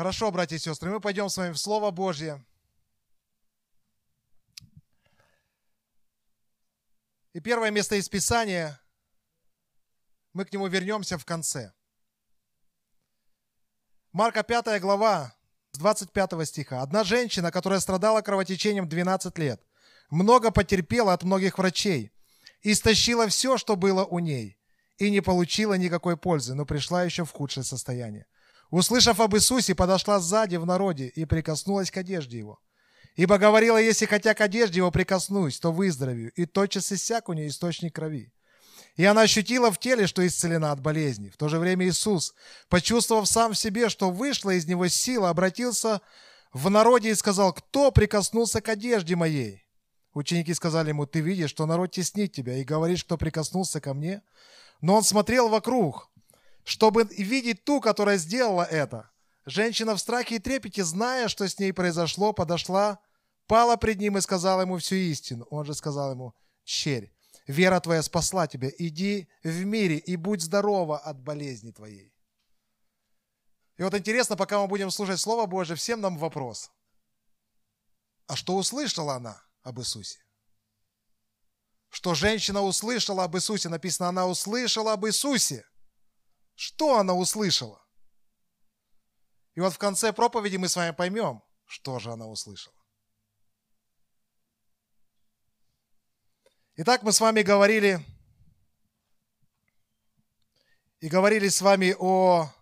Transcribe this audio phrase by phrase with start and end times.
[0.00, 2.42] Хорошо, братья и сестры, мы пойдем с вами в Слово Божье.
[7.34, 8.80] И первое место из Писания,
[10.32, 11.74] мы к нему вернемся в конце.
[14.12, 15.36] Марка 5 глава,
[15.72, 16.80] с 25 стиха.
[16.80, 19.62] Одна женщина, которая страдала кровотечением 12 лет,
[20.08, 22.10] много потерпела от многих врачей,
[22.62, 24.58] истощила все, что было у ней,
[24.96, 28.24] и не получила никакой пользы, но пришла еще в худшее состояние.
[28.70, 32.60] Услышав об Иисусе, подошла сзади в народе и прикоснулась к одежде его.
[33.16, 37.48] Ибо говорила, если хотя к одежде его прикоснусь, то выздоровею, и тотчас иссяк у нее
[37.48, 38.32] источник крови.
[38.96, 41.30] И она ощутила в теле, что исцелена от болезни.
[41.30, 42.34] В то же время Иисус,
[42.68, 46.00] почувствовав сам в себе, что вышла из него сила, обратился
[46.52, 49.64] в народе и сказал, кто прикоснулся к одежде моей?
[50.12, 54.22] Ученики сказали ему, ты видишь, что народ теснит тебя, и говоришь, кто прикоснулся ко мне?
[54.80, 56.09] Но он смотрел вокруг,
[56.64, 59.10] чтобы видеть ту, которая сделала это.
[59.46, 63.00] Женщина в страхе и трепете, зная, что с ней произошло, подошла,
[63.46, 65.46] пала пред ним и сказала ему всю истину.
[65.50, 67.12] Он же сказал ему, черь,
[67.46, 72.14] вера твоя спасла тебя, иди в мире и будь здорова от болезни твоей.
[73.76, 76.70] И вот интересно, пока мы будем слушать Слово Божье, всем нам вопрос.
[78.26, 80.18] А что услышала она об Иисусе?
[81.88, 83.68] Что женщина услышала об Иисусе?
[83.68, 85.64] Написано, она услышала об Иисусе.
[86.62, 87.82] Что она услышала?
[89.54, 92.76] И вот в конце проповеди мы с вами поймем, что же она услышала.
[96.76, 98.04] Итак, мы с вами говорили
[100.98, 102.52] и говорили с вами о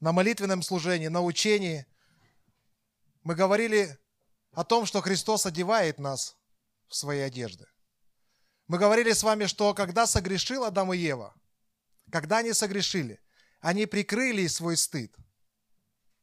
[0.00, 1.86] на молитвенном служении, на учении.
[3.22, 3.98] Мы говорили
[4.52, 6.38] о том, что Христос одевает нас
[6.88, 7.66] в свои одежды.
[8.68, 11.34] Мы говорили с вами, что когда согрешил Адам и Ева,
[12.10, 13.20] когда они согрешили,
[13.60, 15.14] они прикрыли свой стыд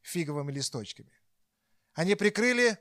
[0.02, 1.12] фиговыми листочками.
[1.94, 2.78] Они прикрыли,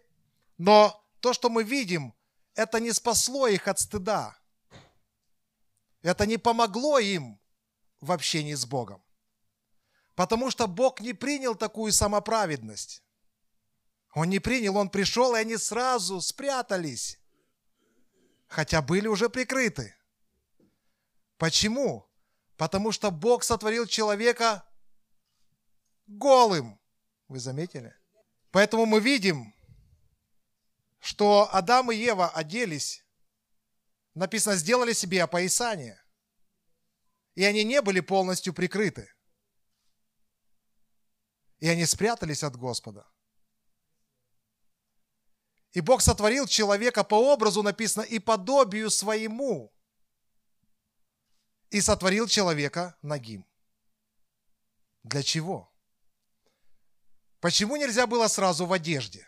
[0.58, 2.14] но то, что мы видим,
[2.56, 4.38] это не спасло их от стыда.
[6.02, 7.40] Это не помогло им
[8.02, 9.02] в общении с Богом.
[10.16, 13.02] Потому что Бог не принял такую самоправедность.
[14.14, 17.23] Он не принял, он пришел, и они сразу спрятались
[18.54, 19.96] хотя были уже прикрыты.
[21.38, 22.08] Почему?
[22.56, 24.64] Потому что Бог сотворил человека
[26.06, 26.80] голым.
[27.28, 27.96] Вы заметили?
[28.52, 29.56] Поэтому мы видим,
[31.00, 33.04] что Адам и Ева оделись,
[34.14, 36.00] написано, сделали себе опоясание.
[37.34, 39.12] И они не были полностью прикрыты.
[41.60, 43.08] И они спрятались от Господа.
[45.74, 49.74] И Бог сотворил человека по образу, написано, и подобию своему.
[51.72, 53.44] И сотворил человека нагим.
[55.02, 55.74] Для чего?
[57.40, 59.28] Почему нельзя было сразу в одежде?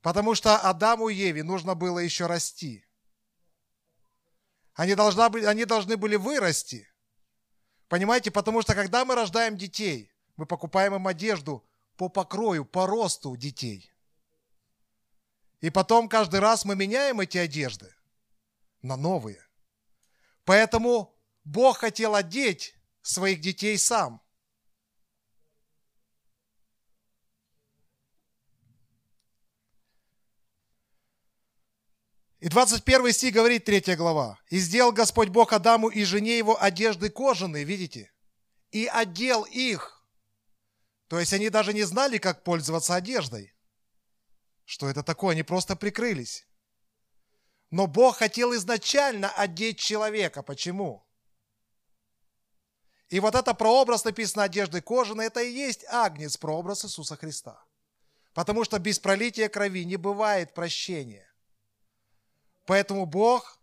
[0.00, 2.84] Потому что Адаму и Еве нужно было еще расти.
[4.74, 6.88] Они, должна они должны были вырасти.
[7.86, 11.64] Понимаете, потому что когда мы рождаем детей, мы покупаем им одежду–
[11.98, 13.92] по покрою, по росту детей.
[15.60, 17.92] И потом каждый раз мы меняем эти одежды
[18.82, 19.44] на новые.
[20.44, 24.22] Поэтому Бог хотел одеть своих детей сам.
[32.38, 34.38] И 21 стих говорит 3 глава.
[34.50, 38.12] «И сделал Господь Бог Адаму и жене его одежды кожаные», видите?
[38.70, 39.97] «И одел их
[41.08, 43.54] то есть они даже не знали, как пользоваться одеждой.
[44.64, 45.32] Что это такое?
[45.32, 46.46] Они просто прикрылись.
[47.70, 50.42] Но Бог хотел изначально одеть человека.
[50.42, 51.06] Почему?
[53.08, 57.64] И вот это прообраз написано одежды кожаной, это и есть агнец, прообраз Иисуса Христа.
[58.34, 61.26] Потому что без пролития крови не бывает прощения.
[62.66, 63.58] Поэтому Бог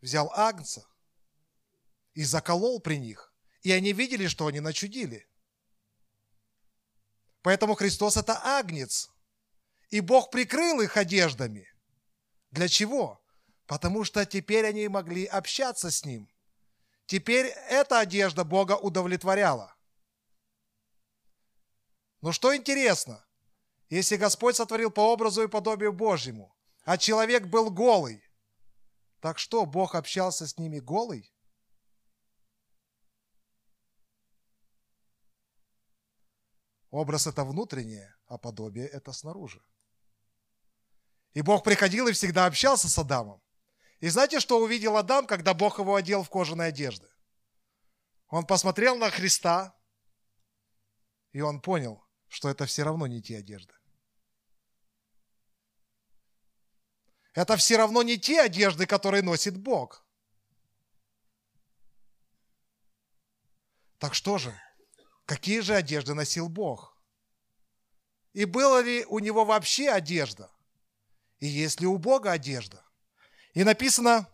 [0.00, 0.88] взял агнца
[2.14, 3.34] и заколол при них.
[3.60, 5.27] И они видели, что они начудили.
[7.48, 9.10] Поэтому Христос– это агнец.
[9.88, 11.66] И Бог прикрыл их одеждами.
[12.50, 13.22] Для чего?
[13.64, 16.28] Потому что теперь они могли общаться с Ним.
[17.06, 19.74] Теперь эта одежда Бога удовлетворяла.
[22.20, 23.24] Но что интересно,
[23.88, 26.54] если Господь сотворил по образу и подобию Божьему,
[26.84, 28.22] а человек был голый,
[29.20, 31.32] так что, Бог общался с ними голый?
[36.90, 39.62] Образ– это внутреннее, а подобие– это снаружи.
[41.34, 43.42] И Бог приходил и всегда общался с Адамом.
[44.00, 47.08] И знаете, что увидел Адам, когда Бог его одел в кожаные одежды?
[48.28, 49.74] Он посмотрел на Христа,
[51.32, 53.74] и он понял, что это все равно не те одежды.
[57.34, 60.04] Это все равно не те одежды, которые носит Бог.
[63.98, 64.58] Так что же,
[65.28, 66.96] какие же одежды носил Бог?
[68.32, 70.50] И была ли у него вообще одежда?
[71.38, 72.82] И есть ли у Бога одежда?
[73.52, 74.26] И написано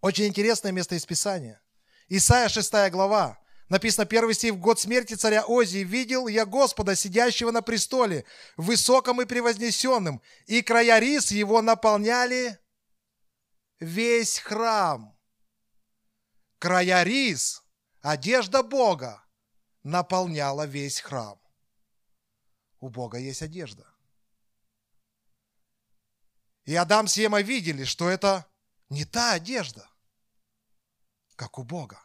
[0.00, 1.60] очень интересное место из Писания.
[2.08, 3.38] Исайя 6 глава.
[3.68, 4.54] Написано первый стих.
[4.54, 8.24] «В год смерти царя Озии видел я Господа, сидящего на престоле,
[8.56, 12.58] высоком и превознесенным, и края рис его наполняли
[13.80, 15.18] весь храм».
[16.58, 17.62] Края рис,
[18.00, 19.27] одежда Бога,
[19.88, 21.40] наполняла весь храм.
[22.80, 23.86] У Бога есть одежда.
[26.64, 28.46] И Адам с Ема видели, что это
[28.90, 29.88] не та одежда,
[31.36, 32.00] как у Бога.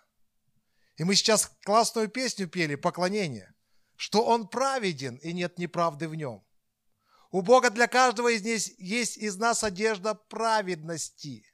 [0.96, 3.54] И мы сейчас классную песню пели, поклонение,
[3.98, 6.44] что Он праведен и нет неправды в Нем.
[7.32, 11.46] У Бога для каждого из них есть из нас одежда праведности.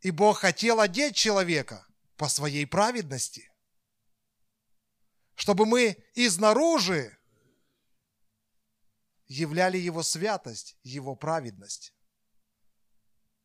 [0.00, 1.87] И Бог хотел одеть человека
[2.18, 3.50] по своей праведности,
[5.36, 7.16] чтобы мы изнаружи
[9.28, 11.94] являли Его святость, Его праведность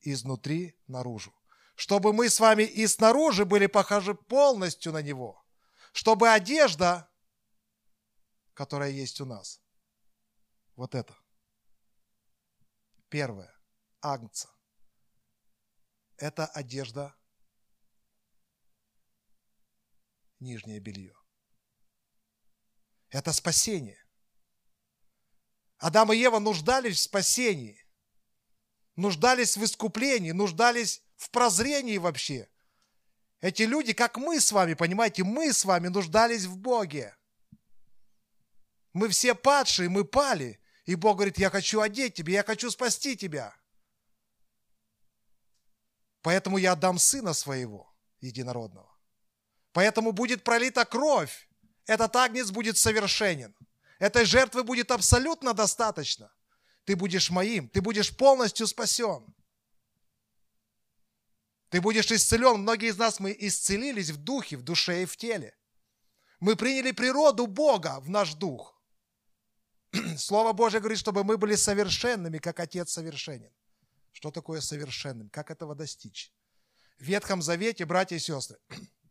[0.02, 1.34] изнутри наружу.
[1.76, 5.46] Чтобы мы с вами и снаружи были похожи полностью на Него.
[5.92, 7.10] Чтобы одежда,
[8.56, 9.62] которая есть у нас,
[10.76, 11.16] вот это,
[13.10, 13.56] первое,
[14.02, 14.50] агнца,
[16.18, 17.16] это одежда,
[20.44, 21.16] нижнее белье.
[23.10, 23.98] Это спасение.
[25.78, 27.84] Адам и Ева нуждались в спасении
[28.96, 32.50] нуждались в искуплении, нуждались в прозрении вообще.
[33.42, 37.16] Эти люди, как мы с вами, понимаете, мы с вами нуждались в Боге.
[38.94, 40.62] Мы все падшие, мы пали.
[40.86, 43.56] И Бог говорит, я хочу одеть тебя, я хочу спасти тебя.
[46.22, 48.93] Поэтому я отдам сына своего, единородного.
[49.74, 51.50] Поэтому будет пролита кровь.
[51.86, 53.54] Этот агнец будет совершенен.
[54.00, 56.32] Этой жертвы будет абсолютно достаточно–
[56.86, 59.26] ты будешь моим, ты будешь полностью спасен.
[61.70, 62.62] Ты будешь исцелен.
[62.62, 65.58] Многие из нас мы исцелились в духе, в душе и в теле.
[66.40, 68.80] Мы приняли природу Бога в наш дух.
[70.18, 73.52] Слово Божье говорит, чтобы мы были совершенными, как Отец совершенен.
[74.12, 75.30] Что такое совершенным?
[75.30, 76.32] Как этого достичь?
[77.00, 78.60] В Ветхом Завете, братья и сестры,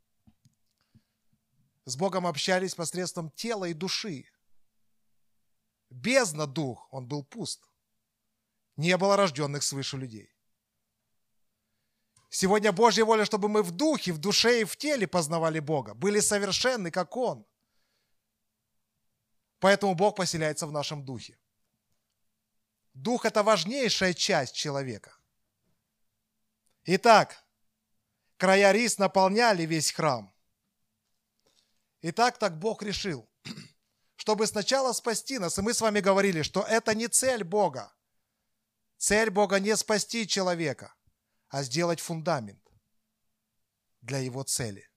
[1.84, 4.26] с Богом общались посредством тела и души
[5.92, 7.68] бездна дух, он был пуст.
[8.76, 10.34] Не было рожденных свыше людей.
[12.30, 16.20] Сегодня Божья воля, чтобы мы в духе, в душе и в теле познавали Бога, были
[16.20, 17.44] совершенны, как Он.
[19.58, 21.38] Поэтому Бог поселяется в нашем духе.
[22.94, 25.16] Дух– это важнейшая часть человека.
[26.84, 27.44] Итак,
[28.38, 30.31] края рис наполняли весь храм.
[32.02, 33.28] Итак, так Бог решил
[34.22, 35.58] чтобы сначала спасти нас.
[35.58, 37.92] И мы с вами говорили, что это не цель Бога.
[38.96, 40.94] Цель Бога не спасти человека,
[41.48, 42.62] а сделать фундамент
[44.00, 44.88] для его цели.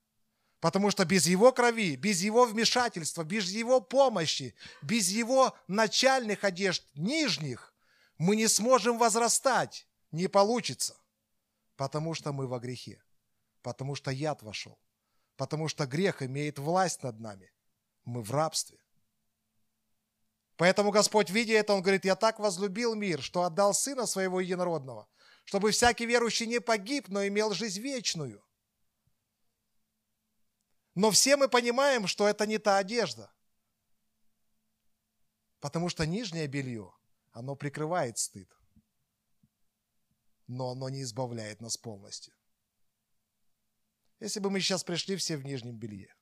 [0.60, 6.84] Потому что без его крови, без его вмешательства, без его помощи, без его начальных одежд,
[6.94, 7.74] нижних,
[8.18, 9.88] мы не сможем возрастать.
[10.12, 10.96] Не получится.
[11.74, 13.02] Потому что мы во грехе.
[13.62, 14.78] Потому что яд вошел.
[15.36, 17.52] Потому что грех имеет власть над нами.
[18.04, 18.78] Мы в рабстве.
[20.56, 25.06] Поэтому Господь, видя это, Он говорит, я так возлюбил мир, что отдал Сына Своего Единородного,
[25.44, 28.42] чтобы всякий верующий не погиб, но имел жизнь вечную.
[30.94, 33.30] Но все мы понимаем, что это не та одежда.
[35.60, 36.94] Потому что нижнее белье,
[37.32, 38.50] оно прикрывает стыд.
[40.46, 42.32] Но оно не избавляет нас полностью.
[44.20, 46.14] Если бы мы сейчас пришли все в нижнем белье.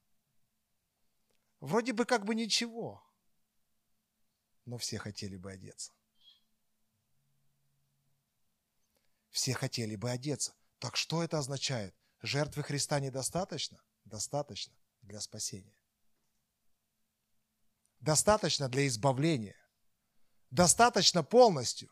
[1.60, 3.04] Вроде бы как бы ничего
[4.64, 5.92] но все хотели бы одеться.
[9.30, 10.54] Все хотели бы одеться.
[10.78, 11.94] Так что это означает?
[12.22, 13.82] Жертвы Христа недостаточно?
[14.04, 15.76] Достаточно для спасения.
[18.00, 19.56] Достаточно для избавления.
[20.50, 21.90] Достаточно полностью.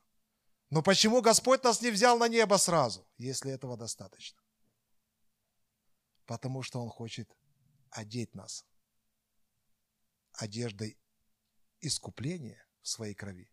[0.71, 4.42] Но почему Господь нас не взял на небо сразу, если этого достаточно?
[6.33, 7.31] Потому что Он хочет
[7.91, 8.65] одеть нас
[10.33, 10.99] одеждой
[11.83, 13.53] искупление в своей крови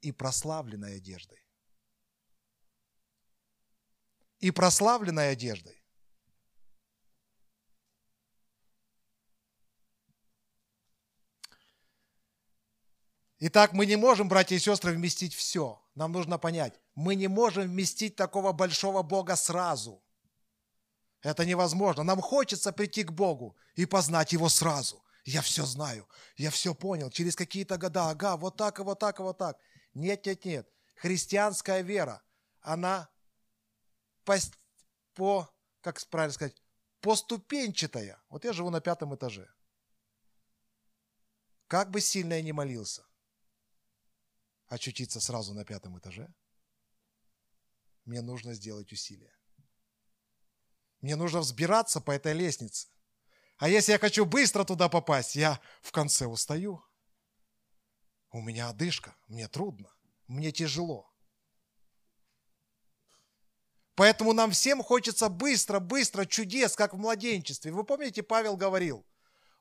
[0.00, 1.38] и прославленной одеждой.
[4.40, 5.82] и прославленной одеждой.
[13.38, 15.82] Итак, мы не можем, братья и сестры, вместить все.
[15.94, 20.03] Нам нужно понять, мы не можем вместить такого большого Бога сразу.
[21.24, 22.02] Это невозможно.
[22.02, 25.02] Нам хочется прийти к Богу и познать Его сразу.
[25.24, 27.10] Я все знаю, я все понял.
[27.10, 29.58] Через какие-то года, ага, вот так, и вот так, и вот так.
[29.94, 30.68] Нет, нет, нет.
[30.96, 32.22] Христианская вера,
[32.60, 33.08] она
[34.24, 34.36] по,
[35.14, 35.50] по
[35.80, 36.62] как правильно сказать,
[37.00, 38.22] поступенчатая.
[38.28, 39.48] Вот я живу на пятом этаже.
[41.68, 43.02] Как бы сильно я ни молился,
[44.66, 46.28] очутиться сразу на пятом этаже,
[48.04, 49.34] мне нужно сделать усилие.
[51.04, 52.88] Мне нужно взбираться по этой лестнице.
[53.58, 56.82] А если я хочу быстро туда попасть, я в конце устаю.
[58.30, 59.92] У меня одышка, мне трудно,
[60.28, 61.12] мне тяжело.
[63.96, 67.70] Поэтому нам всем хочется быстро, быстро, чудес, как в младенчестве.
[67.70, 69.04] Вы помните, Павел говорил,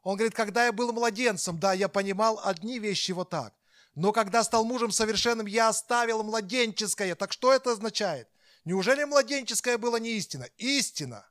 [0.02, 3.54] он говорит, когда я был младенцем, да, я понимал одни вещи вот так.
[3.96, 7.16] Но когда стал мужем совершенным, я оставил младенческое.
[7.16, 8.30] Так что это означает?
[8.64, 10.46] Неужели младенческое было не истина?
[10.56, 11.28] Истина.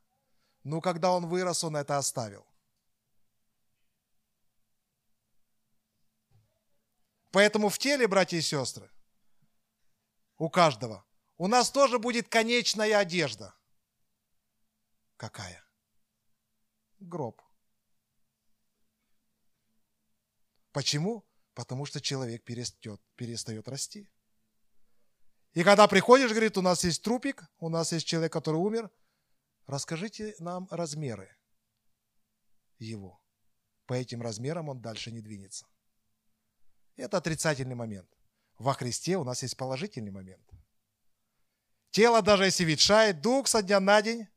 [0.63, 2.45] Но когда он вырос, он это оставил.
[7.31, 8.89] Поэтому в теле, братья и сестры,
[10.37, 11.05] у каждого,
[11.37, 13.55] у нас тоже будет конечная одежда.
[15.17, 15.65] Какая?
[16.99, 17.41] Гроб.
[20.71, 21.25] Почему?
[21.53, 24.09] Потому что человек перестает, перестает расти.
[25.53, 28.89] И когда приходишь, говорит, у нас есть трупик, у нас есть человек, который умер–
[29.65, 31.35] Расскажите нам размеры
[32.79, 33.21] его.
[33.85, 35.67] По этим размерам он дальше не двинется.
[36.95, 38.09] Это отрицательный момент.
[38.57, 40.47] Во Христе у нас есть положительный момент.
[41.91, 44.27] Тело, даже если ветшает, дух со дня на день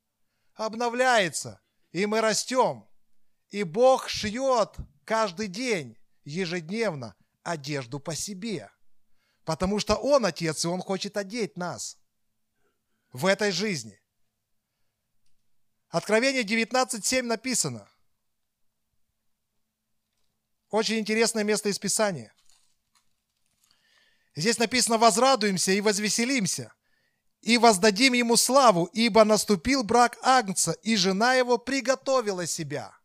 [0.54, 1.61] обновляется,
[1.92, 2.87] и мы растем.
[3.49, 8.71] И Бог шьет каждый день, ежедневно, одежду по себе.
[9.45, 11.99] Потому что Он Отец, и Он хочет одеть нас
[13.12, 14.00] в этой жизни.
[15.88, 17.88] Откровение 19.7 написано.
[20.71, 22.35] Очень интересное место из Писания.
[24.35, 26.75] Здесь написано «возрадуемся и возвеселимся,
[27.40, 32.97] и воздадим ему славу, ибо наступил брак Агнца, и жена его приготовила себя».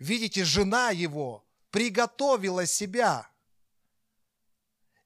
[0.00, 3.30] Видите, жена его приготовила себя.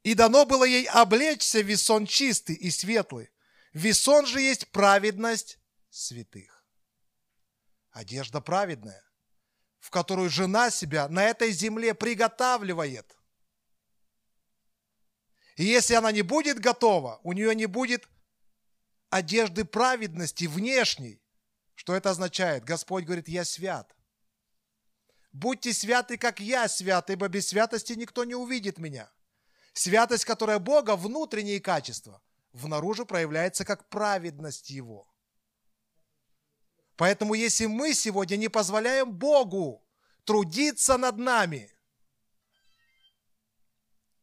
[0.04, 3.30] И дано было ей облечься весон чистый и светлый.
[3.72, 5.58] Весон же есть праведность
[5.94, 6.64] святых.
[7.90, 9.02] Одежда праведная,
[9.78, 13.16] в которую жена себя на этой земле приготавливает.
[15.56, 18.08] И если она не будет готова, у нее не будет
[19.08, 21.22] одежды праведности внешней.
[21.76, 22.64] Что это означает?
[22.64, 23.94] Господь говорит, я свят.
[25.32, 29.10] Будьте святы, как я свят, ибо без святости никто не увидит меня.
[29.72, 32.20] Святость, которая Бога, внутренние качества,
[32.52, 35.08] внаружи проявляется как праведность Его–
[36.96, 39.84] Поэтому если мы сегодня не позволяем Богу
[40.24, 41.70] трудиться над нами,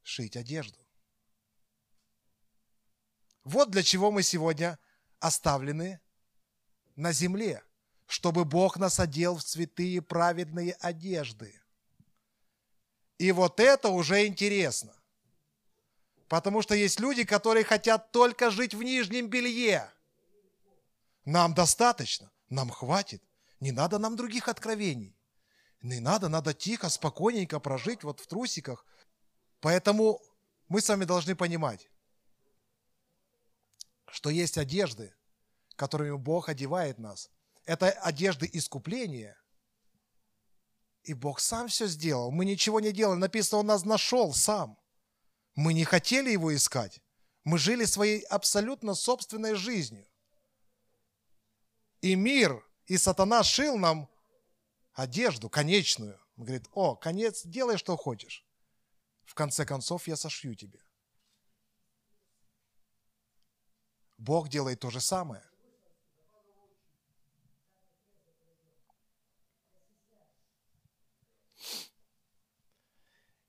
[0.04, 0.80] шить одежду.
[3.44, 4.80] Вот для чего мы сегодня
[5.20, 6.00] оставлены
[6.96, 7.64] на земле,
[8.08, 11.62] чтобы Бог нас одел в цветы праведные одежды.
[13.18, 14.94] И вот это уже интересно.
[16.28, 19.92] Потому что есть люди, которые хотят только жить в нижнем белье.
[21.26, 22.32] Нам достаточно.
[22.52, 23.24] Нам хватит.
[23.62, 25.18] Не надо нам других откровений.
[25.82, 28.86] Не надо, надо тихо, спокойненько прожить вот в трусиках.
[29.62, 30.22] Поэтому
[30.68, 31.90] мы с вами должны понимать,
[34.10, 35.16] что есть одежды,
[35.78, 37.32] которыми Бог одевает нас.
[37.66, 39.38] Это одежды искупления.
[41.04, 42.32] И Бог сам все сделал.
[42.32, 43.18] Мы ничего не делали.
[43.18, 44.78] Написано, Он нас нашел сам.
[45.56, 47.00] Мы не хотели Его искать.
[47.46, 50.06] Мы жили своей абсолютно собственной жизнью
[52.02, 54.10] и мир, и сатана шил нам
[54.94, 56.20] одежду конечную.
[56.36, 58.46] Он говорит, о, конец, делай, что хочешь.
[59.24, 60.84] В конце концов, я сошью тебе.
[64.18, 65.44] Бог делает то же самое.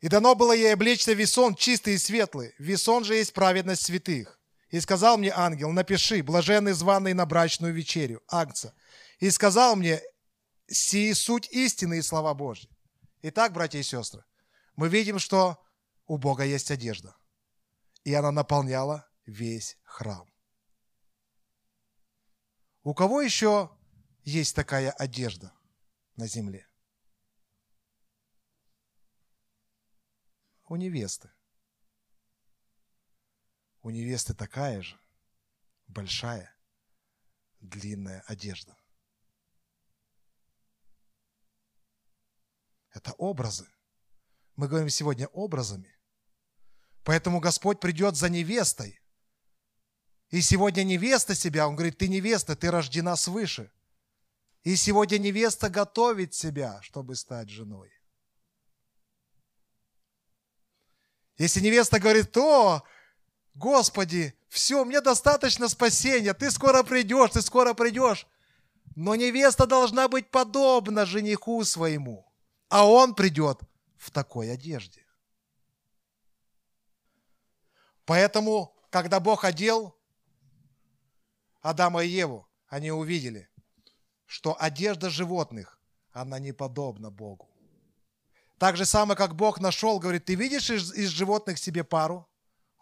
[0.01, 2.55] И дано было ей облечься весон чистый и светлый.
[2.59, 4.42] Весон же есть праведность святых.
[4.73, 8.75] И сказал мне ангел, напиши, блаженный званый на брачную вечерю, акция.
[9.19, 10.01] И сказал мне,
[10.67, 12.71] сии суть истины и слова Божьи.
[13.21, 14.25] Итак, братья и сестры,
[14.75, 15.63] мы видим, что
[16.07, 17.15] у Бога есть одежда.
[18.05, 20.27] И она наполняла весь храм.
[22.83, 23.71] У кого еще
[24.25, 25.53] есть такая одежда
[26.17, 26.67] на земле?
[30.67, 31.31] У невесты.
[33.83, 34.99] У невесты такая же
[35.89, 36.55] большая
[37.61, 38.77] длинная одежда.
[42.93, 43.67] Это образы.
[44.57, 45.97] Мы говорим сегодня образами.
[47.05, 49.01] Поэтому Господь придет за невестой.
[50.31, 53.71] И сегодня невеста себя, Он говорит, ты невеста, ты рождена свыше.
[54.63, 57.93] И сегодня невеста готовит себя, чтобы стать женой.
[61.37, 62.87] Если невеста говорит, то,
[63.55, 68.27] Господи, все, мне достаточно спасения, ты скоро придешь, ты скоро придешь.
[68.97, 72.31] Но невеста должна быть подобна жениху своему,
[72.69, 73.61] а он придет
[73.97, 75.07] в такой одежде.
[78.05, 79.97] Поэтому, когда Бог одел
[81.61, 83.49] Адама и Еву, они увидели,
[84.27, 85.79] что одежда животных,
[86.11, 87.49] она не подобна Богу.
[88.59, 92.29] Так же самое, как Бог нашел, говорит, ты видишь из, из животных себе пару?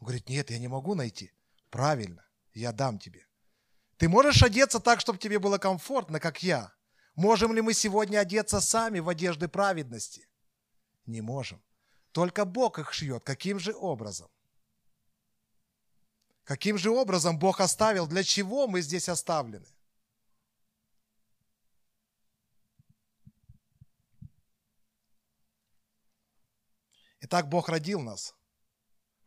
[0.01, 1.31] Он говорит, нет, я не могу найти.
[1.69, 3.27] Правильно, я дам тебе.
[3.99, 6.73] Ты можешь одеться так, чтобы тебе было комфортно, как я.
[7.17, 10.27] Можем ли мы сегодня одеться сами в одежды праведности?
[11.05, 11.63] Не можем.
[12.13, 13.25] Только Бог их шьет.
[13.25, 14.31] Каким же образом?
[16.45, 18.07] Каким же образом Бог оставил?
[18.07, 19.69] Для чего мы здесь оставлены?
[27.21, 28.35] Итак, Бог родил нас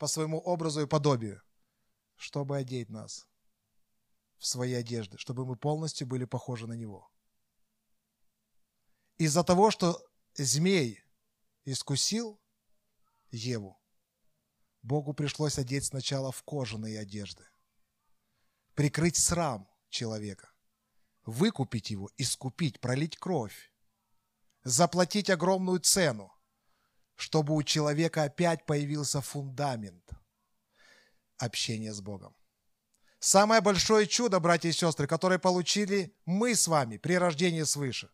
[0.03, 1.41] по своему образу и подобию
[2.17, 3.25] чтобы одеть нас
[4.37, 7.09] в свои одежды, чтобы мы полностью были похожи на Него.
[9.17, 11.01] Из-за того, что змей
[11.63, 12.37] искусил
[13.31, 13.81] Еву,
[14.81, 17.45] Богу пришлось одеть сначала в кожаные одежды,
[18.73, 20.51] прикрыть срам человека,
[21.23, 23.71] выкупить его, искупить, пролить кровь,
[24.65, 26.33] заплатить огромную цену,
[27.23, 30.03] чтобы у человека опять появился фундамент–
[31.37, 32.35] общение с Богом.
[33.19, 38.09] Самое большое чудо, братья и сестры, которое получили мы с вами при рождении свыше,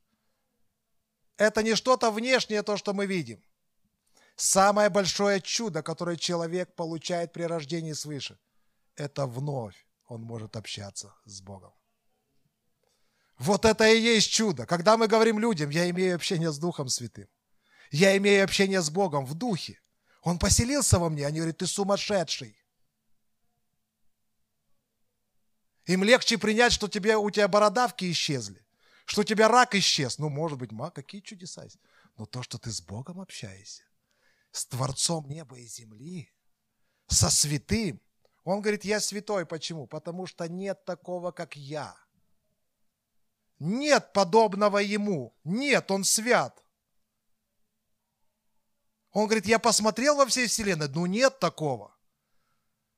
[1.38, 3.44] это не что-то внешнее, то, что мы видим.
[4.36, 8.38] Самое большое чудо, которое человек получает при рождении свыше,
[8.96, 11.74] это вновь он может общаться с Богом.
[13.40, 14.68] Вот это и есть чудо.
[14.68, 17.28] Когда мы говорим людям, я имею общение с Духом Святым,
[17.92, 19.80] я имею общение с Богом в Духе,
[20.22, 22.56] Он поселился во мне, они говорят, ты сумасшедший.
[25.86, 28.64] Им легче принять, что тебе, у тебя бородавки исчезли,
[29.06, 30.20] что у тебя рак исчез.
[30.20, 31.80] Ну, может быть, ма, какие чудеса есть.
[32.16, 33.84] Но то, что ты с Богом общаешься,
[34.52, 36.32] с Творцом неба и земли,
[37.08, 38.00] со святым.
[38.44, 39.46] Он говорит, я святой.
[39.46, 39.88] Почему?
[39.88, 41.96] Потому что нет такого, как я.
[43.58, 45.36] Нет подобного ему.
[45.44, 46.64] Нет, он свят.
[49.12, 51.96] Он говорит, я посмотрел во всей вселенной, но нет такого.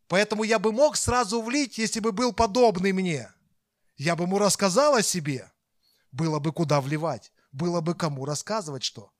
[0.07, 3.31] Поэтому я бы мог сразу влить, если бы был подобный мне.
[3.95, 5.51] Я бы ему рассказал о себе.
[6.11, 9.13] Было бы куда вливать, было бы кому рассказывать что.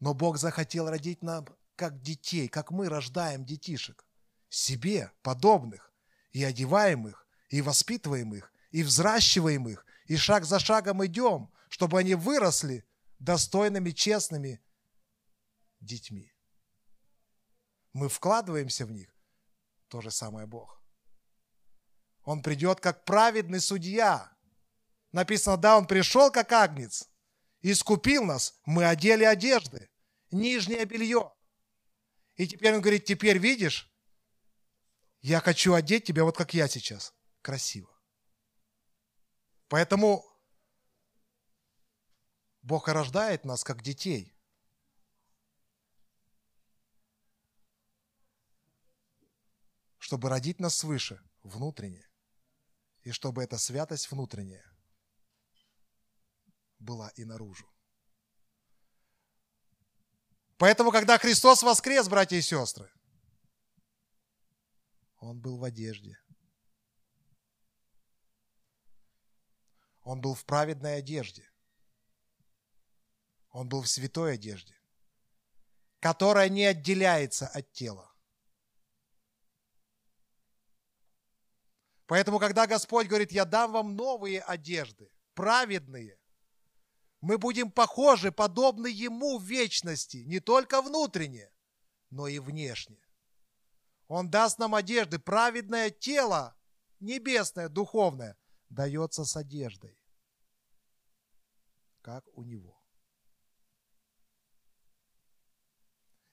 [0.00, 4.04] Но Бог захотел родить нам как детей, как мы рождаем детишек.
[4.48, 5.92] Себе подобных,
[6.32, 11.98] и одеваем их, и воспитываем их, и взращиваем их, и шаг за шагом идем, чтобы
[11.98, 12.84] они выросли
[13.18, 14.60] достойными, честными
[15.86, 16.32] детьми.
[17.92, 19.14] Мы вкладываемся в них,
[19.88, 20.82] то же самое Бог.
[22.24, 24.36] Он придет как праведный судья.
[25.12, 27.08] Написано, да, он пришел как агнец,
[27.62, 29.88] искупил нас, мы одели одежды,
[30.30, 31.32] нижнее белье.
[32.34, 33.90] И теперь он говорит, теперь видишь,
[35.22, 37.90] я хочу одеть тебя вот как я сейчас, красиво.
[39.68, 40.24] Поэтому
[42.62, 44.35] Бог рождает нас как детей.
[50.06, 52.08] Чтобы родить нас свыше, внутренне,
[53.02, 54.64] и чтобы эта святость внутренняя
[56.78, 57.68] была и наружу.
[60.58, 62.88] Поэтому, когда Христос воскрес, братья и сестры,
[65.16, 66.16] Он был в одежде.
[70.02, 71.50] Он был в праведной одежде.
[73.50, 74.78] Он был в святой одежде,
[75.98, 78.15] которая не отделяется от тела.
[82.06, 86.18] Поэтому, когда Господь говорит, я дам вам новые одежды, праведные,
[87.20, 91.50] мы будем похожи, подобны Ему в вечности, не только внутренне,
[92.10, 92.98] но и внешне.
[94.06, 96.56] Он даст нам одежды, праведное тело,
[97.00, 98.36] небесное, духовное,
[98.68, 99.98] дается с одеждой,
[102.02, 102.80] как у него.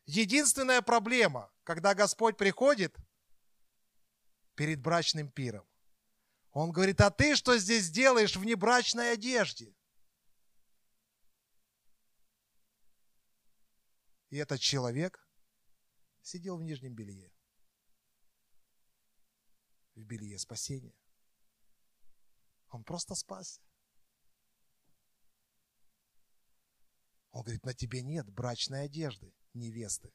[0.05, 2.95] Единственная проблема, когда Господь приходит
[4.55, 5.67] перед брачным пиром,
[6.51, 9.75] Он говорит, а ты что здесь делаешь в небрачной одежде?
[14.29, 15.27] И этот человек
[16.21, 17.31] сидел в нижнем белье.
[19.95, 20.95] В белье спасения.
[22.69, 23.61] Он просто спасся.
[27.29, 30.11] Он говорит, на тебе нет брачной одежды, невесты.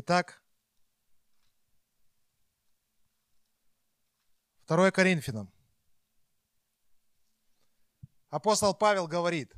[0.00, 0.40] Итак,
[4.68, 5.52] 2 Коринфянам.
[8.28, 9.52] Апостол Павел говорит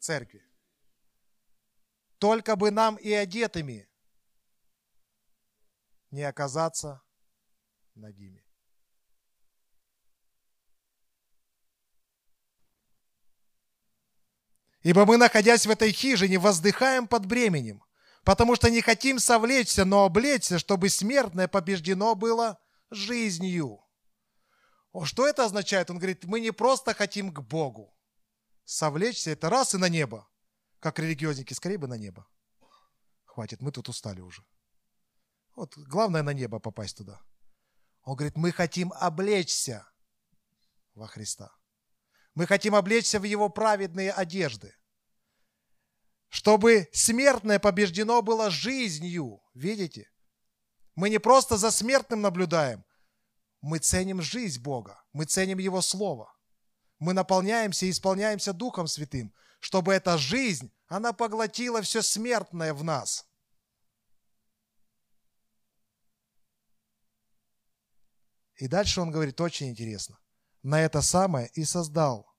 [0.00, 0.44] церкви,
[2.18, 3.88] только бы нам и одетыми
[6.10, 7.00] не оказаться
[7.94, 8.44] нагими.
[14.82, 17.85] Ибо мы, находясь в этой хижине, воздыхаем под бременем,
[18.26, 22.58] потому что не хотим совлечься, но облечься, чтобы смертное побеждено было
[22.90, 23.80] жизнью.
[25.04, 25.90] Что это означает?
[25.90, 27.96] Он говорит, мы не просто хотим к Богу.
[28.64, 30.28] Совлечься– это раз и на небо.
[30.80, 32.26] Как религиозники, скорее бы на небо.
[33.26, 34.42] Хватит, мы тут устали уже.
[35.54, 37.22] Вот главное на небо попасть туда.
[38.02, 39.88] Он говорит, мы хотим облечься
[40.94, 41.52] во Христа.
[42.34, 44.74] Мы хотим облечься в Его праведные одежды–
[46.36, 49.40] чтобы смертное побеждено было жизнью.
[49.54, 50.10] Видите?
[50.94, 52.84] Мы не просто за смертным наблюдаем,
[53.62, 56.30] мы ценим жизнь Бога, мы ценим Его Слово.
[56.98, 63.26] Мы наполняемся и исполняемся Духом Святым, чтобы эта жизнь, она поглотила все смертное в нас.
[68.56, 70.18] И дальше он говорит очень интересно.
[70.62, 72.30] На это самое и создал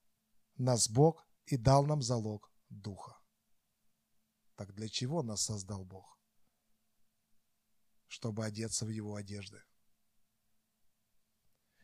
[0.56, 3.17] нас Бог и дал нам залог Духа.
[4.58, 6.20] Так для чего нас создал Бог?
[8.08, 9.64] Чтобы одеться в Его одежды.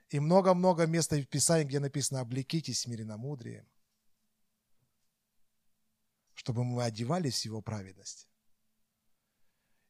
[0.09, 3.69] И много-много мест в Писании, где написано «облекитесь смиренномудрием»,
[6.33, 8.27] чтобы мы одевались в Его праведность.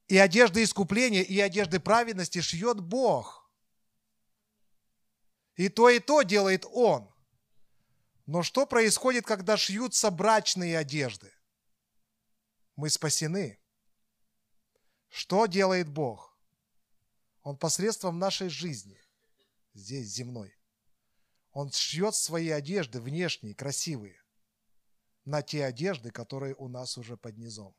[0.08, 3.50] И одежды искупления, и одежды праведности шьет Бог.
[5.56, 7.10] И то, и то делает Он.
[8.26, 11.33] Но что происходит, когда шьются брачные одежды?
[12.76, 13.60] Мы спасены.
[15.10, 16.36] Что делает Бог?
[17.44, 19.00] Он посредством нашей жизни,
[19.74, 20.58] здесь земной,
[21.52, 24.20] Он шьет свои одежды внешние, красивые,
[25.26, 27.76] на те одежды, которые у нас уже под низом.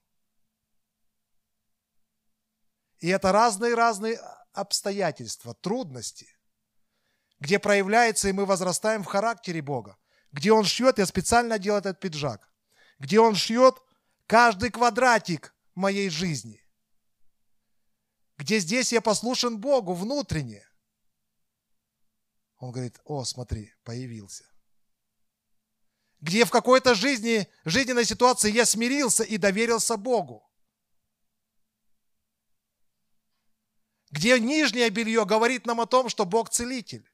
[2.99, 4.21] И это разные-разные
[4.53, 6.29] обстоятельства, трудности,
[7.41, 9.99] где проявляется, и мы возрастаем в характере Бога.
[10.31, 12.53] Где Он шьет, я специально делаю этот пиджак.
[12.99, 13.77] Где Он шьет–
[14.27, 16.61] каждый квадратик моей жизни.
[18.37, 20.67] Где здесь я послушен Богу внутренне.
[22.57, 24.45] Он говорит, о, смотри, появился.
[26.21, 30.51] Где в какой-то жизни, жизненной ситуации я смирился и доверился Богу.
[34.11, 37.09] Где нижнее белье говорит нам о том, что Бог целитель.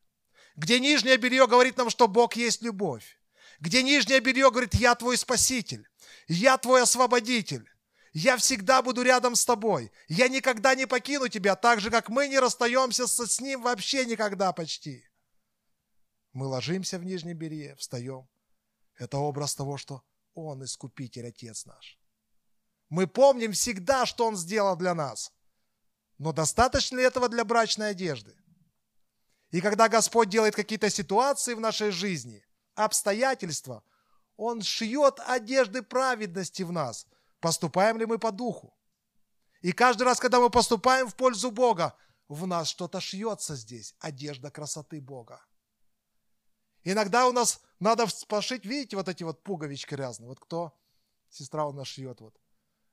[0.55, 3.18] Где нижнее белье говорит нам, что Бог есть любовь.
[3.59, 5.89] Где нижнее белье говорит, я твой спаситель.
[6.33, 7.69] Я твой освободитель.
[8.12, 9.90] Я всегда буду рядом с тобой.
[10.07, 14.53] Я никогда не покину тебя, так же, как мы не расстаемся с ним вообще никогда
[14.53, 15.05] почти.
[16.33, 18.29] Мы ложимся в нижнем белье, встаем.
[18.97, 21.99] Это образ того, что Он искупитель, Отец наш.
[22.90, 25.33] Мы помним всегда, что Он сделал для нас.
[26.19, 28.37] Но достаточно ли этого для брачной одежды?
[29.51, 32.45] И когда Господь делает какие-то ситуации в нашей жизни,
[32.77, 33.83] обстоятельства,
[34.40, 37.07] он шьет одежды праведности в нас.
[37.40, 38.74] Поступаем ли мы по духу?
[39.61, 41.94] И каждый раз, когда мы поступаем в пользу Бога,
[42.26, 45.44] в нас что-то шьется здесь, одежда красоты Бога.
[46.85, 50.29] Иногда у нас надо пошить, видите, вот эти вот пуговички разные.
[50.29, 50.74] Вот кто,
[51.29, 52.35] сестра у нас шьет, вот.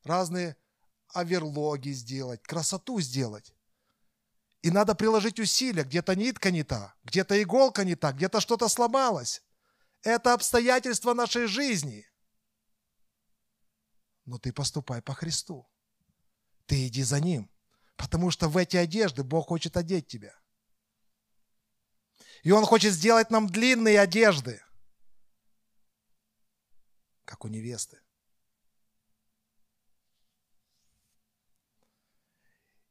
[0.04, 0.58] Разные
[1.14, 3.54] оверлоги сделать, красоту сделать.
[4.64, 5.86] И надо приложить усилия.
[5.86, 9.42] Где-то нитка не та, где-то иголка не та, где-то что-то сломалось.
[10.04, 12.08] Это обстоятельства нашей жизни.
[14.26, 15.68] Но ты поступай по Христу.
[16.66, 17.50] Ты иди за Ним.
[17.96, 20.38] Потому что в эти одежды Бог хочет одеть тебя.
[22.44, 24.62] И Он хочет сделать нам длинные одежды.
[27.26, 28.02] как у невесты.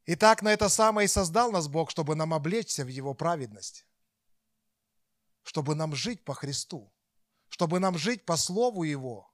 [0.04, 3.86] Итак, на это самое и создал нас Бог, чтобы нам облечься в Его праведность,
[5.42, 6.92] чтобы нам жить по Христу,
[7.48, 9.32] чтобы нам жить по Слову Его,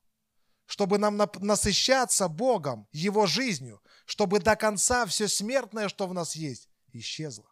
[0.67, 6.69] чтобы нам насыщаться Богом, Его жизнью, чтобы до конца все смертное, что в нас есть,
[6.93, 7.51] исчезло.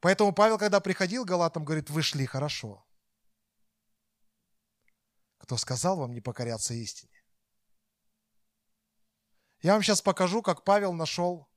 [0.00, 2.86] Поэтому Павел, когда приходил к Галатам, говорит, вы шли хорошо.
[5.38, 7.12] Кто сказал вам не покоряться истине?
[9.60, 11.48] Я вам сейчас покажу, как Павел нашел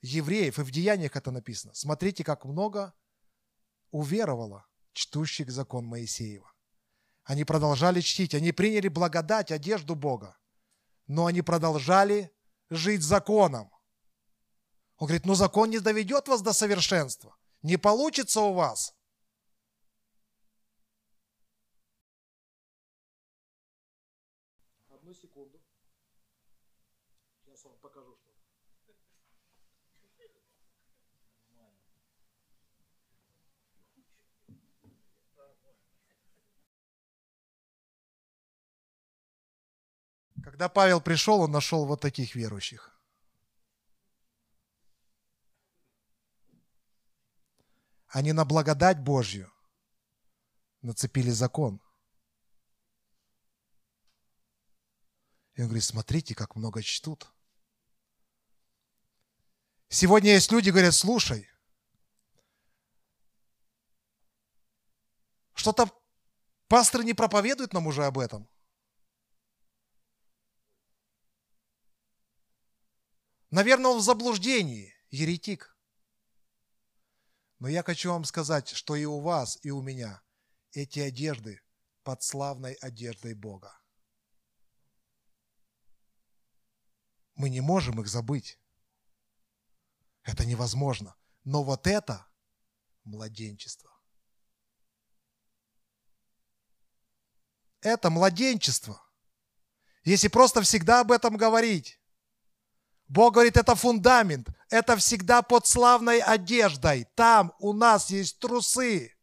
[0.00, 1.72] евреев, и в Деяниях это написано.
[1.74, 2.92] Смотрите, как много
[3.90, 6.50] уверовало чтущих закон Моисеева.
[7.24, 10.38] Они продолжали чтить, они приняли благодать, одежду Бога,
[11.06, 12.32] но они продолжали
[12.70, 13.70] жить законом.
[14.96, 18.94] Он говорит, ну закон не доведет вас до совершенства, не получится у вас.
[24.88, 25.60] Одну секунду.
[27.44, 28.34] Сейчас вам покажу что
[40.44, 42.94] Когда Павел пришел, он нашел вот таких верующих.
[48.08, 49.50] Они на благодать Божью
[50.82, 51.80] нацепили закон.
[55.54, 57.32] И он говорит, смотрите, как много чтут.
[59.88, 61.48] Сегодня есть люди, говорят, слушай,
[65.54, 65.90] что-то
[66.68, 68.46] пастор не проповедует нам уже об этом.
[73.54, 75.78] Наверное, он в заблуждении, еретик.
[77.60, 80.20] Но я хочу вам сказать, что и у вас, и у меня
[80.72, 81.62] эти одежды
[82.02, 83.80] под славной одеждой Бога.
[87.36, 88.58] Мы не можем их забыть.
[90.24, 91.14] Это невозможно.
[91.44, 92.26] Но вот это
[93.04, 93.96] младенчество.
[97.82, 99.00] Это младенчество.
[100.02, 102.00] Если просто всегда об этом говорить,
[103.08, 107.06] Бог говорит, это фундамент, это всегда под славной одеждой.
[107.14, 109.14] Там у нас есть трусы.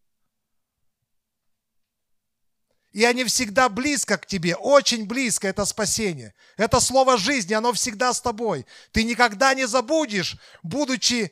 [2.91, 6.33] И они всегда близко к тебе, очень близко это спасение.
[6.57, 8.65] Это слово жизни, оно всегда с тобой.
[8.91, 11.31] Ты никогда не забудешь, будучи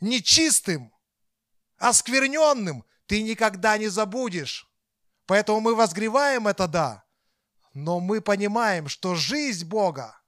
[0.00, 0.92] нечистым,
[1.76, 4.66] оскверненным, ты никогда не забудешь.
[5.26, 7.04] Поэтому мы возгреваем это, да,
[7.74, 10.18] но мы понимаем, что жизнь Бога,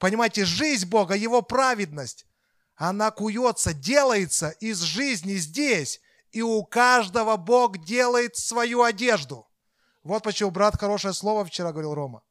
[0.00, 2.26] Понимаете, жизнь Бога, Его праведность,
[2.74, 6.00] она куется, делается из жизни здесь.
[6.32, 9.46] И у каждого Бог делает свою одежду.
[10.02, 12.22] Вот почему, брат, хорошее слово вчера говорил Рома.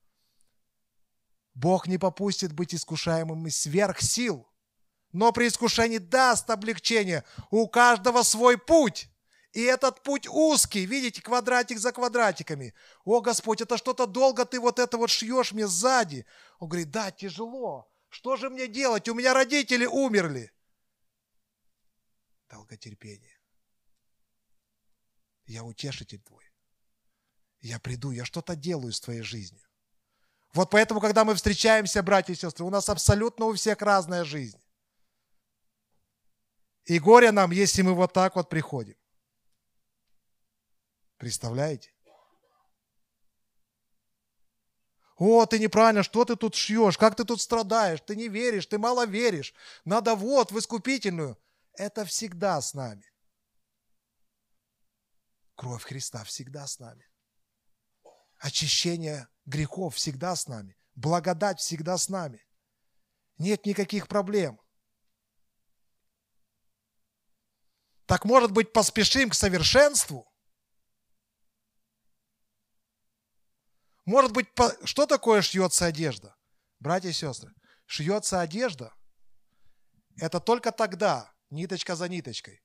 [1.54, 4.48] Бог не попустит быть искушаемым из сверх сил,
[5.12, 7.24] но при искушении даст облегчение.
[7.52, 9.10] У каждого свой путь.
[9.52, 12.74] И этот путь узкий, видите, квадратик за квадратиками.
[13.04, 16.26] О, Господь, это что-то долго ты вот это вот шьешь мне сзади.
[16.60, 17.92] Он говорит, да, тяжело.
[18.10, 19.10] Что же мне делать?
[19.10, 20.52] У меня родители умерли.
[22.50, 23.40] Долготерпение.
[25.46, 26.44] Я утешитель твой.
[27.62, 29.68] Я приду, я что-то делаю с твоей жизнью.
[30.54, 34.62] Вот поэтому, когда мы встречаемся, братья и сестры, у нас абсолютно у всех разная жизнь.
[36.86, 38.96] И горе нам, если мы вот так вот приходим.
[41.20, 41.94] Представляете?
[45.18, 48.78] О, ты неправильно, что ты тут шьешь, как ты тут страдаешь, ты не веришь, ты
[48.78, 49.54] мало веришь.
[49.84, 51.38] Надо вот в искупительную.
[51.74, 53.06] Это всегда с нами.
[55.56, 57.06] Кровь Христа всегда с нами.
[58.38, 60.78] Очищение грехов всегда с нами.
[60.96, 62.48] Благодать всегда с нами.
[63.38, 64.58] Нет никаких проблем.
[68.06, 70.29] Так может быть поспешим к совершенству?
[74.10, 74.48] Может быть,
[74.86, 76.36] что такое шьется одежда?
[76.80, 77.54] Братья и сестры,
[77.86, 78.92] шьется одежда–
[80.18, 82.64] это только тогда, ниточка за ниточкой,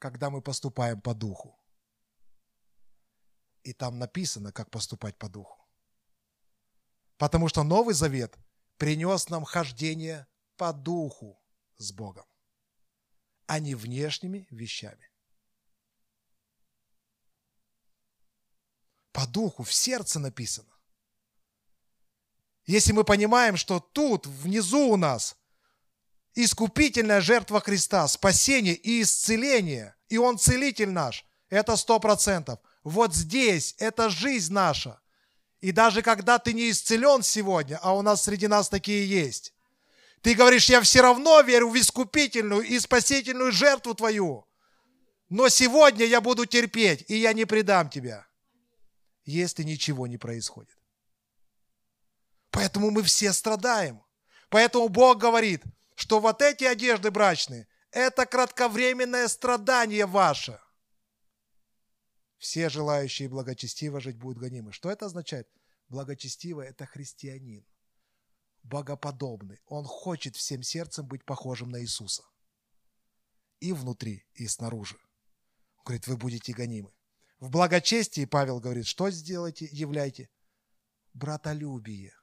[0.00, 1.56] когда мы поступаем по духу.
[3.62, 5.64] И там написано, как поступать по духу.
[7.16, 8.36] Потому что Новый Завет
[8.76, 10.26] принес нам хождение
[10.56, 11.40] по духу
[11.76, 12.26] с Богом,
[13.46, 15.05] а не внешними вещами.
[19.16, 20.68] По духу, в сердце написано.
[22.66, 25.36] Если мы понимаем, что тут, внизу у нас,
[26.34, 32.58] искупительная жертва Христа, спасение и исцеление, и Он целитель наш, это сто процентов.
[32.84, 35.00] Вот здесь, это жизнь наша.
[35.62, 39.54] И даже когда ты не исцелен сегодня, а у нас среди нас такие есть,
[40.20, 44.46] ты говоришь, я все равно верю в искупительную и спасительную жертву твою.
[45.30, 48.26] Но сегодня я буду терпеть, и я не предам тебя,
[49.26, 50.78] если ничего не происходит.
[52.50, 54.02] Поэтому мы все страдаем.
[54.48, 55.62] Поэтому Бог говорит,
[55.94, 60.60] что вот эти одежды брачные– это кратковременное страдание ваше.
[62.38, 64.72] Все желающие благочестиво жить будут гонимы.
[64.72, 65.48] Что это означает?
[65.88, 67.66] Благочестиво– это христианин,
[68.62, 69.60] богоподобный.
[69.66, 72.24] Он хочет всем сердцем быть похожим на Иисуса.
[73.58, 74.98] И внутри, и снаружи.
[75.78, 76.92] Он говорит, вы будете гонимы.
[77.38, 80.30] В благочестии Павел говорит, что сделайте, являйте?
[81.12, 82.14] Братолюбие.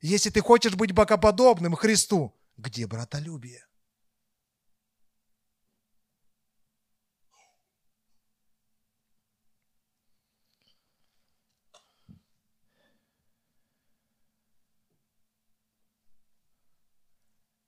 [0.00, 3.66] Если ты хочешь быть богоподобным Христу, где братолюбие?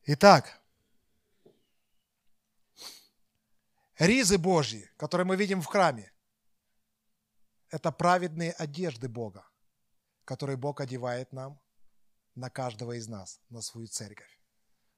[0.04, 0.60] Итак,
[3.98, 6.11] ризы Божьи, которые мы видим в храме,
[7.72, 9.44] это праведные одежды Бога,
[10.24, 11.60] которые Бог одевает нам
[12.34, 14.40] на каждого из нас, на свою церковь.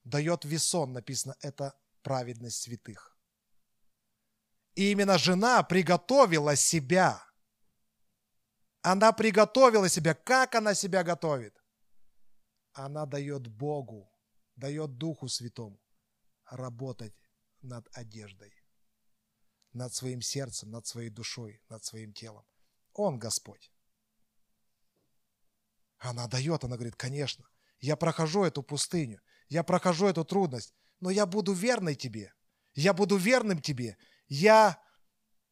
[0.05, 3.17] Дает весон, написано, это праведность святых.
[4.75, 7.25] И именно жена приготовила себя.
[8.83, 10.15] Она приготовила себя.
[10.15, 11.57] Как она себя готовит?
[12.73, 14.11] Она дает Богу
[14.57, 15.81] дает Духу Святому
[16.51, 17.15] работать
[17.63, 18.53] над одеждой,
[19.73, 22.45] над своим сердцем, над своей душой, над своим телом.
[22.95, 23.71] Он Господь.
[25.99, 27.49] Она дает, она говорит, конечно,
[27.81, 32.33] я прохожу эту пустыню, я прохожу эту трудность, но я буду верной тебе,
[32.75, 34.83] я буду верным тебе, я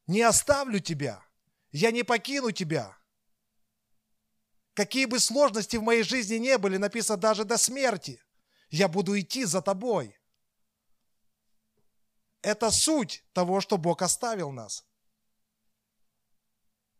[0.07, 1.25] не оставлю тебя,
[1.71, 2.97] я не покину тебя.
[4.75, 8.23] Какие бы сложности в моей жизни не были, написано даже до смерти–
[8.73, 10.19] я буду идти за тобой.
[12.41, 14.87] Это суть того, что Бог оставил нас.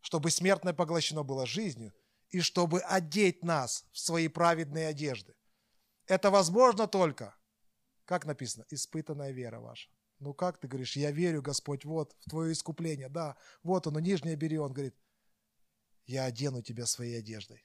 [0.03, 1.95] Чтобы смертное поглощено было жизнью,
[2.29, 5.35] и чтобы одеть нас в свои праведные одежды.
[6.07, 7.35] Это возможно только,
[8.05, 9.89] как написано, испытанная вера ваша.
[10.19, 14.37] Ну как ты говоришь, я верю, Господь, вот в твое искупление, да, вот оно, нижнее
[14.37, 14.95] бери, он говорит,
[16.07, 17.65] я одену тебя своей одеждой.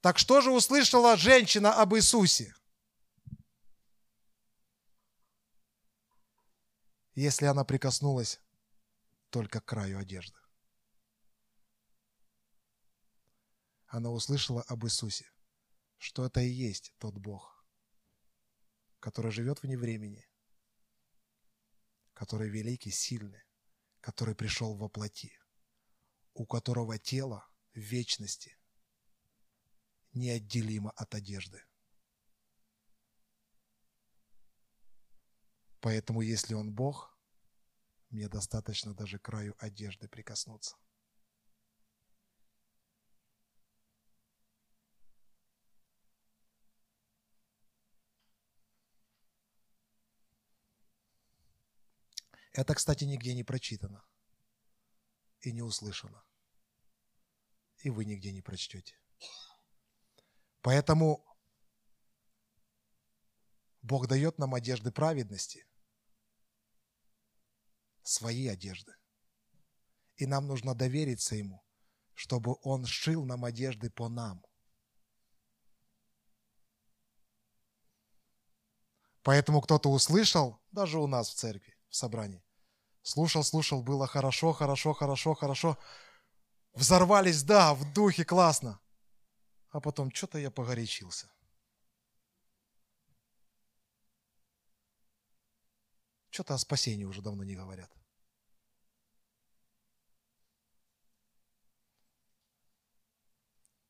[0.00, 2.54] Так что же услышала женщина об Иисусе?
[7.14, 8.40] Если она прикоснулась
[9.30, 10.38] только к краю одежды.
[13.86, 15.30] Она услышала об Иисусе,
[15.96, 17.64] что это и есть тот Бог,
[19.00, 20.24] который живет вне времени,
[22.12, 23.42] который великий, сильный,
[24.00, 25.36] который пришел во плоти,
[26.34, 28.56] у которого тело в вечности
[30.12, 31.64] неотделимо от одежды.
[35.80, 37.18] Поэтому, если Он Бог,
[38.10, 40.76] мне достаточно даже краю одежды прикоснуться.
[52.52, 54.04] Это, кстати, нигде не прочитано
[55.40, 56.24] и не услышано.
[57.78, 58.98] И вы нигде не прочтете.
[60.60, 61.24] Поэтому
[63.82, 65.66] Бог дает нам одежды праведности,
[68.02, 68.92] свои одежды.
[70.16, 71.64] И нам нужно довериться Ему,
[72.14, 74.44] чтобы Он сшил нам одежды по нам.
[79.22, 82.42] Поэтому кто-то услышал, даже у нас в церкви, в собрании,
[83.02, 85.78] слушал, слушал, было хорошо, хорошо, хорошо, хорошо,
[86.72, 88.80] взорвались, да, в духе, классно
[89.70, 91.30] а потом что-то я погорячился.
[96.40, 97.94] Что-то о спасении уже давно не говорят.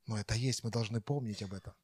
[0.06, 1.74] Но это есть, мы должны помнить об этом.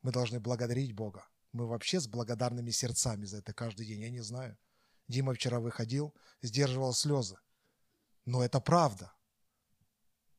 [0.00, 1.28] Мы должны благодарить Бога.
[1.52, 4.00] Мы вообще с благодарными сердцами за это каждый день.
[4.00, 4.56] Я не знаю.
[5.08, 7.38] Дима вчера выходил, сдерживал слезы.
[8.24, 9.12] Но это правда.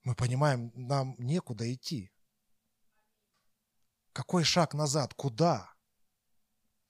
[0.02, 2.12] Мы понимаем, нам некуда идти.
[4.14, 5.14] Какой шаг назад?
[5.14, 5.76] Куда?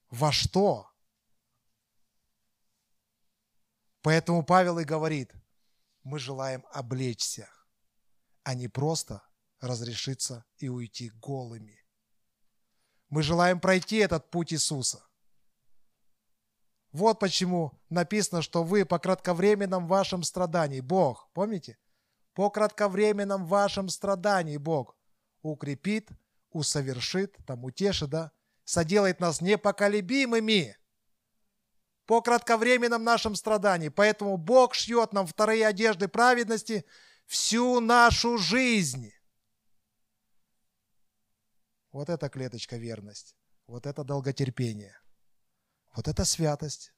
[0.09, 0.89] Во что?
[4.07, 5.33] Поэтому Павел и говорит,
[6.03, 7.49] мы желаем облечься,
[8.43, 9.21] а не просто
[9.59, 11.77] разрешиться и уйти голыми.
[13.09, 15.05] Мы желаем пройти этот путь Иисуса.
[16.93, 21.77] Вот почему написано, что вы по кратковременном вашем страдании, Бог, помните?
[22.33, 24.95] По кратковременном вашем страдании Бог
[25.41, 26.07] укрепит,
[26.51, 28.31] усовершит, там утешит, да,
[28.63, 30.77] соделает нас непоколебимыми
[32.07, 33.89] по кратковременном нашем страдании.
[33.89, 36.85] Поэтому Бог шьет нам вторые одежды праведности
[37.25, 39.11] всю нашу жизнь.
[41.91, 43.35] Вот это клеточка верность,
[43.67, 44.97] вот это долготерпение,
[45.95, 46.93] вот это святость,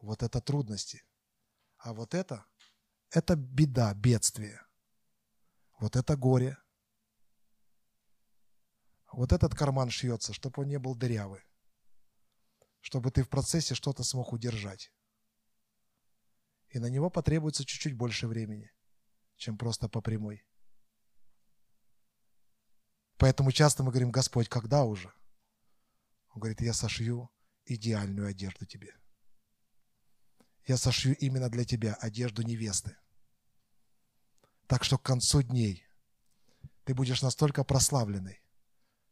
[0.00, 1.04] вот это трудности.
[1.76, 2.46] А вот это,
[3.10, 4.60] это беда, бедствие.
[5.78, 6.56] Вот это горе.
[9.12, 11.47] Вот этот карман шьется, чтобы он не был дырявый
[12.88, 14.90] чтобы ты в процессе что-то смог удержать.
[16.70, 18.72] И на него потребуется чуть-чуть больше времени,
[19.36, 20.46] чем просто по прямой.
[23.18, 25.12] Поэтому часто мы говорим, Господь, когда уже?
[26.30, 27.30] Он говорит, я сошью
[27.66, 28.96] идеальную одежду тебе.
[30.64, 32.96] Я сошью именно для тебя одежду невесты.
[34.66, 35.86] Так что к концу дней
[36.84, 38.40] ты будешь настолько прославленный,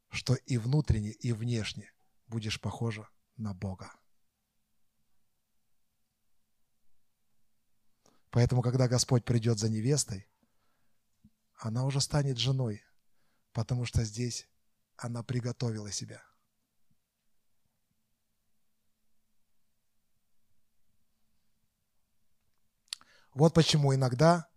[0.08, 1.92] что и внутренне, и внешне
[2.26, 3.06] будешь похожа
[3.36, 3.92] на Бога.
[8.30, 10.28] Поэтому, когда Господь придет за невестой,
[11.54, 12.84] она уже станет женой,
[13.52, 14.48] потому что здесь
[14.96, 16.22] она приготовила себя.
[23.32, 24.48] Вот почему иногда,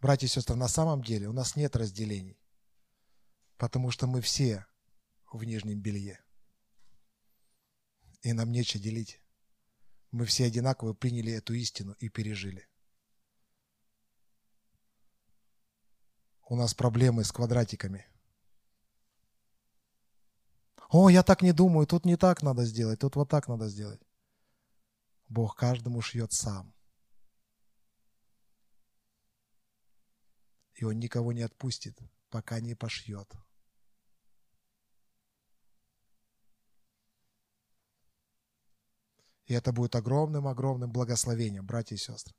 [0.00, 2.38] братья и сестры, на самом деле у нас нет разделений,
[3.56, 4.66] потому что мы все
[5.32, 6.25] в нижнем белье
[8.26, 9.20] и нам нечего делить.
[10.10, 12.68] Мы все одинаково приняли эту истину и пережили.
[16.48, 18.04] У нас проблемы с квадратиками.
[20.88, 24.00] О, я так не думаю, тут не так надо сделать, тут вот так надо сделать.
[25.28, 26.74] Бог каждому шьет сам.
[30.74, 31.96] И Он никого не отпустит,
[32.30, 33.32] пока не пошьет.
[39.46, 42.34] И это будет огромным-огромным благословением, братья и сестры.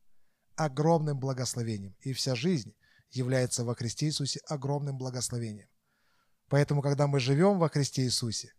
[0.55, 1.95] Огромным благословением.
[2.01, 2.75] И вся жизнь
[3.11, 5.69] является во Христе Иисусе огромным благословением.
[6.49, 8.53] Поэтому, когда мы живем во Христе Иисусе,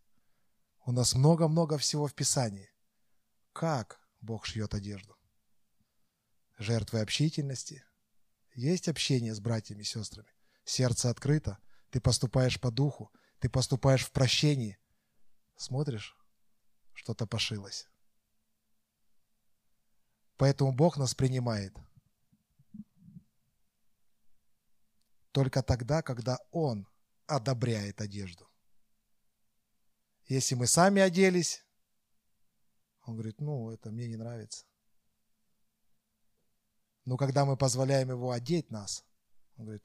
[0.84, 2.70] у нас много-много всего в Писании.
[3.52, 5.16] Как Бог шьет одежду?
[6.58, 7.84] Жертвы общительности.
[8.54, 10.28] Есть общение с братьями и сестрами.
[10.64, 11.58] Сердце открыто.
[11.90, 13.12] Ты поступаешь по духу.
[13.38, 14.78] Ты поступаешь в прощении.
[15.56, 16.16] Смотришь,
[16.94, 17.86] что-то пошилось.
[20.38, 21.76] Поэтому Бог нас принимает
[25.32, 26.86] только тогда, когда Он
[27.26, 28.48] одобряет одежду.
[30.26, 31.64] Если мы сами оделись,
[33.02, 34.64] Он говорит, ну, это мне не нравится.
[37.04, 39.04] Но когда мы позволяем Его одеть нас,
[39.56, 39.84] Он говорит,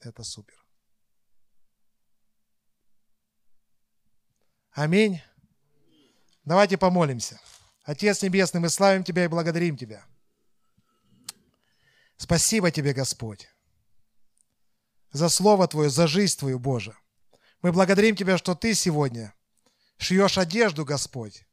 [0.00, 0.56] это супер.
[4.72, 5.20] Аминь.
[6.44, 7.40] Давайте помолимся.
[7.82, 10.04] Отец Небесный, мы славим Тебя и благодарим Тебя.
[12.16, 13.48] Спасибо Тебе, Господь,
[15.10, 16.96] за Слово Твое, за жизнь Твою, Боже.
[17.60, 19.34] Мы благодарим Тебя, что Ты сегодня
[19.98, 21.44] шьешь одежду, Господь,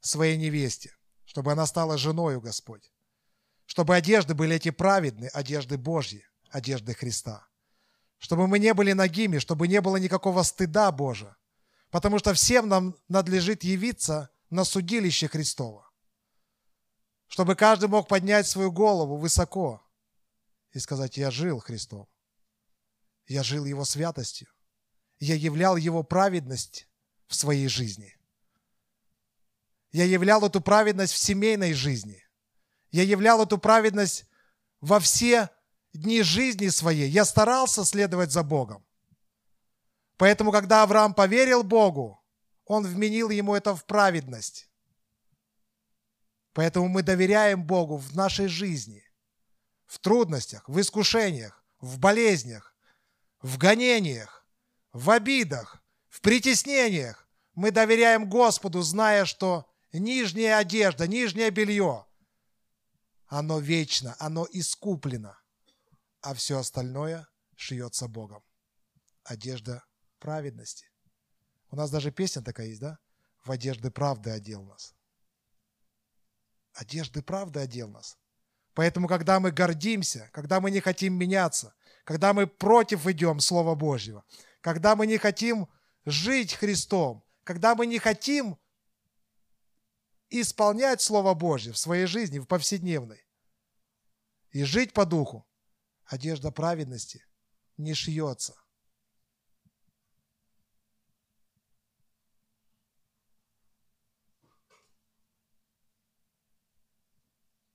[0.00, 2.92] своей невесте, чтобы она стала женою, Господь.
[3.64, 7.46] Чтобы одежды были эти праведные, одежды Божьи, одежды Христа.
[8.18, 11.36] Чтобы мы не были нагими, чтобы не было никакого стыда, Боже,
[11.90, 15.90] Потому что всем нам надлежит явиться на судилище Христово.
[17.26, 19.82] Чтобы каждый мог поднять свою голову высоко
[20.72, 22.08] и сказать, я жил Христом.
[23.26, 24.48] Я жил Его святостью.
[25.18, 26.88] Я являл Его праведность
[27.28, 28.16] в своей жизни.
[29.92, 32.24] Я являл эту праведность в семейной жизни.
[32.90, 34.26] Я являл эту праведность
[34.80, 35.50] во все
[35.92, 37.08] дни жизни своей.
[37.08, 38.84] Я старался следовать за Богом.
[40.20, 42.22] Поэтому, когда Авраам поверил Богу,
[42.66, 44.68] он вменил ему это в праведность.
[46.52, 49.02] Поэтому мы доверяем Богу в нашей жизни,
[49.86, 52.74] в трудностях, в искушениях, в болезнях,
[53.40, 54.46] в гонениях,
[54.92, 57.26] в обидах, в притеснениях.
[57.54, 62.04] Мы доверяем Господу, зная, что нижняя одежда, нижнее белье,
[63.24, 65.38] оно вечно, оно искуплено,
[66.20, 68.42] а все остальное шьется Богом.
[69.24, 69.82] Одежда
[70.20, 70.86] праведности.
[71.70, 72.98] У нас даже песня такая есть, да?
[73.44, 74.94] В одежды правды одел нас.
[76.72, 78.18] Одежды правды одел нас.
[78.74, 84.24] Поэтому, когда мы гордимся, когда мы не хотим меняться, когда мы против идем Слова Божьего,
[84.60, 85.68] когда мы не хотим
[86.04, 88.58] жить Христом, когда мы не хотим
[90.28, 93.26] исполнять Слово Божье в своей жизни, в повседневной,
[94.50, 95.46] и жить по духу,
[96.04, 97.24] одежда праведности
[97.76, 98.54] не шьется.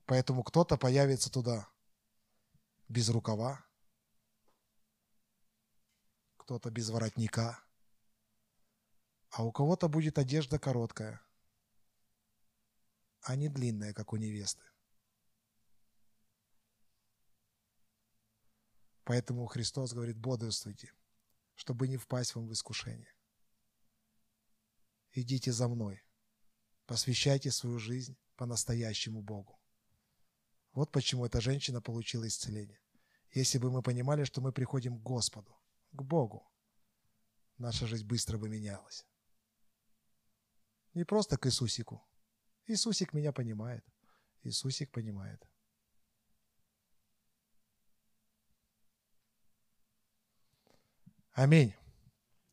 [0.05, 1.67] Поэтому кто-то появится туда
[2.87, 3.65] без рукава,
[6.37, 7.59] кто-то без воротника,
[9.31, 11.21] а у кого-то будет одежда короткая,
[13.21, 14.63] а не длинная, как у невесты.
[19.03, 20.93] Поэтому Христос говорит, бодрствуйте,
[21.55, 23.13] чтобы не впасть вам в искушение.
[25.13, 26.03] Идите за мной,
[26.85, 29.59] посвящайте свою жизнь по-настоящему Богу.
[30.75, 32.81] Вот почему эта женщина получила исцеление.
[33.31, 35.57] Если бы мы понимали, что мы приходим к Господу,
[35.93, 36.51] к Богу,
[37.57, 39.05] наша жизнь быстро бы менялась.
[40.93, 42.05] Не просто к Иисусику.
[42.67, 43.85] Иисусик меня понимает.
[44.43, 45.41] Иисусик понимает.
[51.31, 51.73] Аминь.